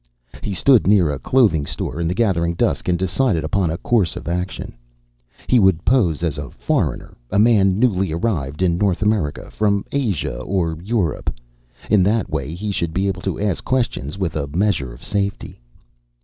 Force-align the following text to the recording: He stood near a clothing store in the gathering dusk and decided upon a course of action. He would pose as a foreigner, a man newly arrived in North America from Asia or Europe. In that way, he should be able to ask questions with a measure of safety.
He 0.41 0.55
stood 0.55 0.87
near 0.87 1.11
a 1.11 1.19
clothing 1.19 1.67
store 1.67 2.01
in 2.01 2.07
the 2.07 2.15
gathering 2.15 2.55
dusk 2.55 2.87
and 2.89 2.97
decided 2.97 3.43
upon 3.43 3.69
a 3.69 3.77
course 3.77 4.15
of 4.15 4.27
action. 4.27 4.75
He 5.45 5.59
would 5.59 5.85
pose 5.85 6.23
as 6.23 6.39
a 6.39 6.49
foreigner, 6.49 7.15
a 7.29 7.37
man 7.37 7.77
newly 7.77 8.11
arrived 8.11 8.63
in 8.63 8.79
North 8.79 9.03
America 9.03 9.51
from 9.51 9.85
Asia 9.91 10.39
or 10.39 10.75
Europe. 10.83 11.31
In 11.87 12.01
that 12.01 12.31
way, 12.31 12.55
he 12.55 12.71
should 12.71 12.95
be 12.95 13.07
able 13.07 13.21
to 13.21 13.39
ask 13.39 13.63
questions 13.63 14.17
with 14.17 14.35
a 14.35 14.47
measure 14.47 14.91
of 14.91 15.03
safety. 15.03 15.61